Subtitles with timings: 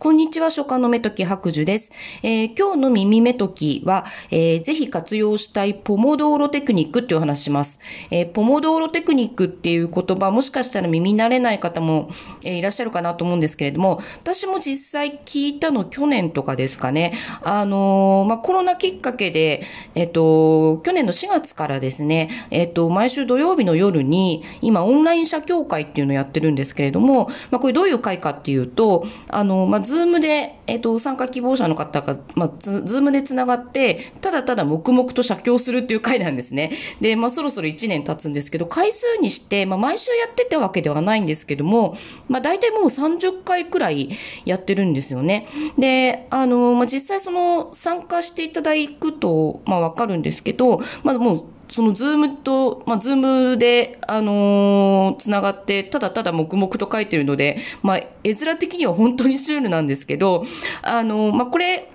[0.00, 1.90] こんにちは、書家の目とき白樹です。
[2.22, 7.78] えー、今日の耳目ときは、えー、ぜひ活用したいポモドーロテクニックっていう話します。
[8.10, 12.08] えー、ポモドーロテクニックっていう言葉、もしかしたら耳慣れない方も、
[12.42, 17.12] えー、いらっしゃるかなと思うんですけれども、私も実際聞いたの去年とかですかね。
[17.42, 19.64] あのー、まあ、コロナきっかけで、
[19.94, 36.70] えっ、と、去年の4月からですね、えっ、と、毎週土曜日の夜に、今オンライン写経会っていうのをやってるんですけれども、まあ、これどういう会かっていうと、あの、まあ、ズームで、えっ、ー、と、参加希望者の方が、まあ、ズームでつながって、ただただ黙々と写経するっていう会なんですね。
[37.00, 41.96] で、まあ、そろそろ1年経つんですけど、回数にして、まあ、毎週やってたわけではないんですけども、
[42.28, 44.10] まあ、大体もう30回くらい
[44.44, 45.48] やってるんですよね。
[45.76, 60.44] で、あの、まあ、実際その、参加していただくと、まあ、わかるんですけど、まあ、もう、そのズームと、まあ、ズームで、あのー、つながって、ただただ黙々と書いてるので、まあ、絵面的には本当にシュールなんですけど、
[60.82, 61.90] あのー、まあ、これ、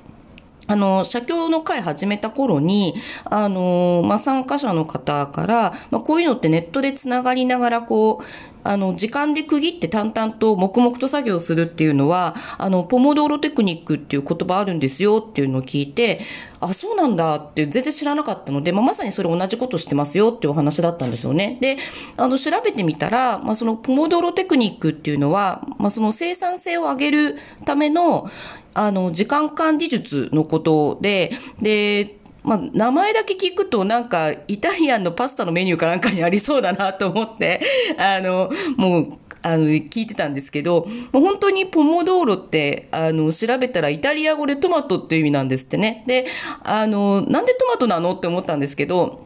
[0.67, 16.19] あの、社協の会始めた頃に、あの、まあ、参加者の方から、まあ、こういうのってネットでつながりながら、こう、あの、時間で区切って淡々と黙々と作業するっていうのは、あの、ポモドーロテクニックっていう言葉あるんですよっていうのを聞いて、
[16.59, 21.59] あ、そうなんだって全然知らなかったので、まあ、まさにそれ同じことしてますよっていうお話だったんですよね。
[21.61, 21.77] で、
[22.17, 28.31] あの、調べてみたら、まあ、そのポモドーロテクニックっていうのは、まあ、その生産性を上げるための、
[28.73, 37.59] あの、時間管理術のことで、で、まあ、名前だけ聞くとなんか、イタリアンのパスタのメニューかなんかにありそうだなと思って、
[37.97, 46.03] あの、もう、あの、聞いてたんですけど、もう本当にポモドーロって、あの、調べたらイタリア語でトマトっていう意味なんですってね。
[46.05, 46.27] で、
[46.63, 49.25] あの、なんでトマトなのって思ったんですけど、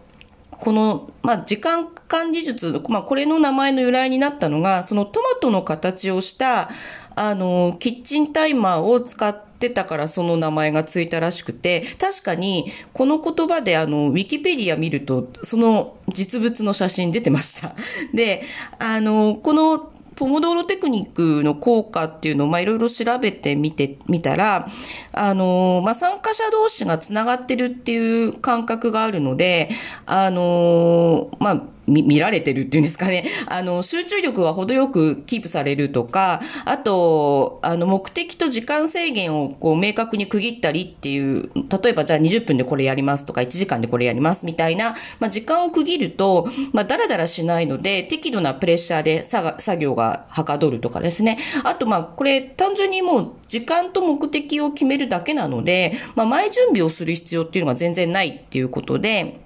[0.51, 6.69] この、まあ、時間管理術、まあ、これの名前の由来になったのが、そのトマトの形をした、
[7.15, 17.75] あの、キッチンタイマーを使ってたからその名前がついたらしくて、確かにこの言葉であの、ウィキペディア見ると、その実物の写真出てました。
[18.13, 18.43] で、
[18.77, 24.67] あの、このポモドーロテクニックの効果っていうのを、まあ、いろいろ調べてみて、みたら、
[25.13, 29.69] あの、まあ、参加者同士がつながってるっていう感覚があるので、
[30.05, 33.25] あの、まあ、見られてるっていうんですかね。
[33.47, 41.49] あの、集中力が程よくキープされるとか、あと、あの、目的と時間制限をこう明確に区切ったりっていう、
[41.83, 51.37] 例えばじゃあ20分でこれやりますとか、1時間でこれやりますみたいな、まあ、時間を区切ると、まあ、だらだらしないので、適度なプレッシャーで作業がはかどるとかですね。
[51.63, 59.39] あと、まあ、これ単純にもう時間と目的を決めるだけなので、まあ、前準備をする必要っていうのが全然ないっていうことで、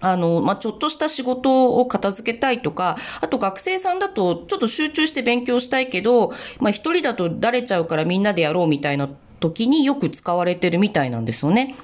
[0.00, 9.08] あの、まあ、ちょっとした仕事を片付けたいとか、あと学生さんだとちょっと集中して勉強したいけど、まあ、一人だとだれちゃうからみんなでやろうみたいな
[9.40, 11.74] 時によく使われてるみたいなんですよね。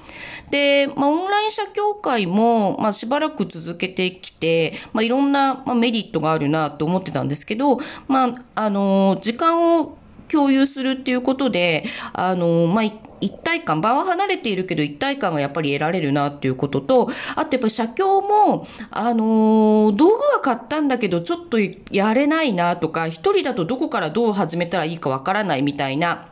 [0.51, 9.97] で、まあ、オンライン社協会も、まあ、しばらく続けてきて、まあ、いろんな、まあ、メリットがあるなと思ってたんですけど、まあ、あの、時間を
[10.29, 21.57] 共有するっていうことで、あの、まあ、一体感、場は離れているけど一体感がやっぱり得られるなっていうことと、あとやっぱ写経も、あのー、道具は買ったんだけどちょっと
[21.91, 26.29] やれないなとか、一人だとどこからどう始めたらいいかわからないみたいな、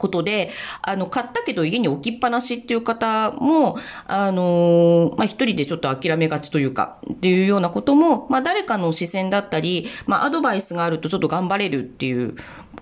[0.00, 0.50] ことで、
[0.82, 3.76] あの、買ったけど家に置きっぱなしっていう方も、
[4.06, 12.34] あのー、まあ、一人でちょっと諦めがちというか、っていうようなことも、まあ、誰かの視線だったり、まあ、アドバイスがあるとちょっと頑張れるっていう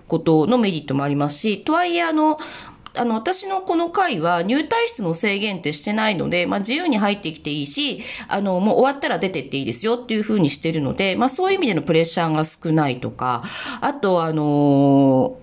[0.07, 2.39] ことのメリットもありますし、とはいえ、あの、
[2.95, 13.43] あの、私のこの回は入退室の制限ってしてないので、まあ自由に入ってきていいし、あの、もう終わったら出てっていいですよっていうふうにしてるので、まあそういう意味でのプレッシャーが少ないとか、
[13.81, 15.37] あとあの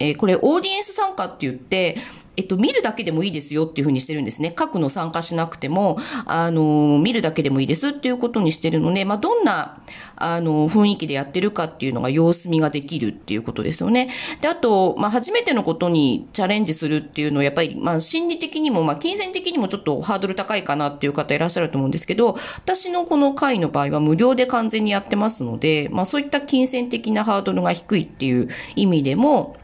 [0.00, 1.98] えー、これオーディエンス参加って言って、
[2.38, 4.54] えっと、見るだけでもいいですよっていうふうにしてるんですね。
[4.56, 9.82] 書くの参加しなくても、あの、見るだけでもいいですっていうことにしてるので、まあ、どんな、
[10.14, 14.08] あの、雰囲気でやってるかっていうのが様子見ができるっていうことですよね。
[14.40, 29.56] で、あと、まあ、初めてのことにチャレンジするっていうのは、やっぱり、まあ、心理的にも、まあ、金銭的にもちょっとハードル高いかなっていう方いらっしゃると思うんですけど、私のこの会の場合は無料で完全にやってますので、まあ、そういった金銭的なハードルが低いっていう意味でも、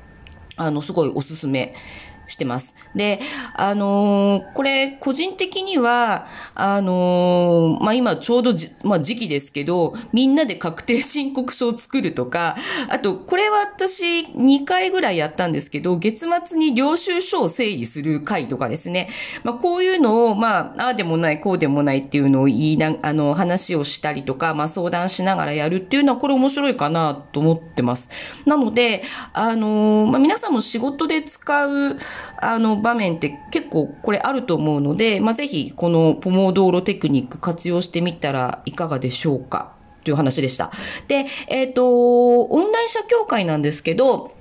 [0.56, 1.75] あの、すごいおすすめ
[2.26, 2.75] してます。
[2.94, 3.21] で、
[3.55, 12.56] あのー、これ、個人的には、あのー、まあ、今ちょうどじ、まあ、時期ですけど、みんなで確定申告書を作るとか、
[12.88, 19.09] あと、これは私2回ぐらいやったんですけど、月末に領収書を整理する会とかですね。
[19.43, 28.09] まあ、こういうのを、まあ、ああでもない、こうでもないっていうのを言いな、あの、話をしたりとか、まあ、相談しながらやるっていうのは、これ面白いかなと思ってます。
[28.47, 31.97] なので、あのー、まあ、皆さんも仕事で使う、
[32.40, 39.72] あの、場面って結構これあると思うので、まあ、ぜひこのポモドーロテクニック活用してみたらいかがでしょうか？
[40.05, 40.70] という話でした。
[41.08, 44.34] で、えっ、ー、と、オンライン社協会なんですけど、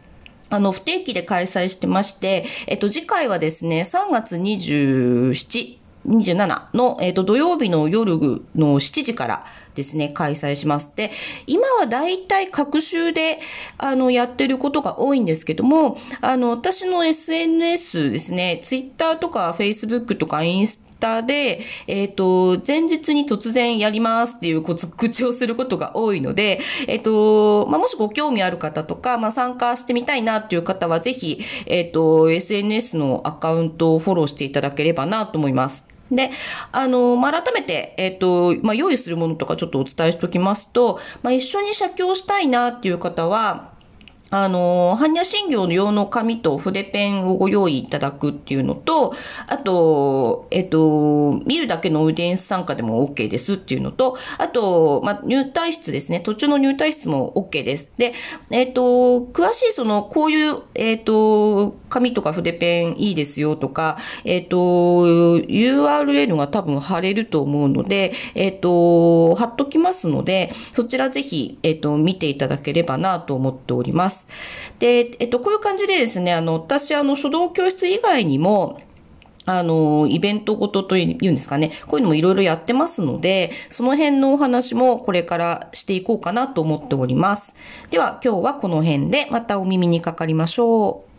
[0.50, 8.18] あの、不定期で開催してまして、えっと、次回はですね、3月27、27の、えっ、と、土曜日の夜
[8.56, 9.46] の7時から
[9.76, 10.92] ですね、開催します。
[10.96, 11.12] で、
[11.48, 13.40] 今はだいたい各週で、
[13.78, 35.93] あの、やってることが多いんですけども、あの、私の SNS ですね、Twitter とか Facebook とかインスタで、えっ、ー、と、前日に突然やりますっていう口をすることが多いので、えっ、ー、と、まあ、もしご興味ある方とか、まあ、参加してみたいなっていう方は、ぜひ、えっ、と、SNS のアカウントをフォローしていただければなと思います。
[36.12, 36.32] で、
[36.72, 43.73] あの、まあ、改めて、えっ、ー、と、まあ、用意するものとかちょっとお伝えしておきますと、まあ、一緒に写経したいなっていう方は、
[44.36, 49.14] あの、般若心経の用の紙と筆ペンをご用意いただくっていうのと、
[49.46, 56.20] あと、えっと、見るだけのオーディエンス参加でも OK ですっていうのと、あと、まあ、入退室ですね。
[56.20, 57.92] 途中の入退室も OK です。
[57.98, 58.14] で、
[58.50, 74.23] えっと、詳しいその、こういう、えっと、紙とか筆ペンいいですよとか、えっと、URL が多分貼れると思うので、えっと、貼っときますので、そちらぜひ、えっと、見ていただければなと思っております。。
[74.80, 78.82] で、えっと、こういう感じでですね、あの、私、あの、書道教室以外にも、
[79.46, 81.72] あの、イベントごとというんですかね。
[81.88, 87.54] こういうのもいろいろやってますので、その辺のお話もこれからしていこうかなと思っております。
[87.90, 91.13] では、今日はこの辺でまたお耳にかかりましょう。